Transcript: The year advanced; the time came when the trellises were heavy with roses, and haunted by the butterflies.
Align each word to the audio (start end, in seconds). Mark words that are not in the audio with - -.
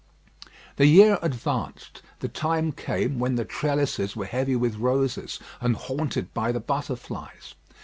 The 0.77 0.87
year 0.87 1.19
advanced; 1.21 2.01
the 2.21 2.27
time 2.27 2.71
came 2.71 3.19
when 3.19 3.35
the 3.35 3.45
trellises 3.45 4.15
were 4.15 4.25
heavy 4.25 4.55
with 4.55 4.77
roses, 4.77 5.39
and 5.59 5.75
haunted 5.75 6.33
by 6.33 6.51
the 6.51 6.59
butterflies. 6.59 7.53